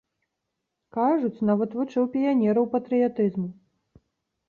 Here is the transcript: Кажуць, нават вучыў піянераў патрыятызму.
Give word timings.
Кажуць, 0.97 1.45
нават 1.51 1.77
вучыў 1.81 2.09
піянераў 2.17 2.69
патрыятызму. 2.75 3.49